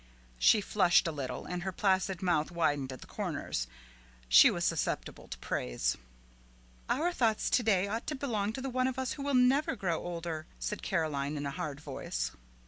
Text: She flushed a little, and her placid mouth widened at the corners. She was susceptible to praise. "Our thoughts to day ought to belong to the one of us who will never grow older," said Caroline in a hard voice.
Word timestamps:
She 0.39 0.61
flushed 0.61 1.07
a 1.07 1.11
little, 1.11 1.45
and 1.45 1.61
her 1.61 1.71
placid 1.71 2.23
mouth 2.23 2.49
widened 2.49 2.91
at 2.91 3.01
the 3.01 3.05
corners. 3.05 3.67
She 4.27 4.49
was 4.49 4.65
susceptible 4.65 5.27
to 5.27 5.37
praise. 5.37 5.95
"Our 6.89 7.13
thoughts 7.13 7.51
to 7.51 7.61
day 7.61 7.87
ought 7.87 8.07
to 8.07 8.15
belong 8.15 8.51
to 8.53 8.61
the 8.61 8.69
one 8.71 8.87
of 8.87 8.97
us 8.97 9.11
who 9.13 9.21
will 9.21 9.35
never 9.35 9.75
grow 9.75 9.99
older," 10.01 10.47
said 10.57 10.81
Caroline 10.81 11.37
in 11.37 11.45
a 11.45 11.51
hard 11.51 11.79
voice. 11.79 12.31